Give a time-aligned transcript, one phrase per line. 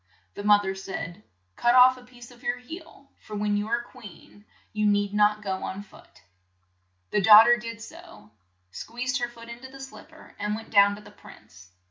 [0.33, 1.21] The moth er said;
[1.55, 5.43] "Cut off a piece of your heel, for when you are queen you need not
[5.43, 6.23] go on foot."
[7.11, 8.31] The daugh ter did so,
[8.71, 11.69] squeezed her foot in to the slip per, and went down to the prince.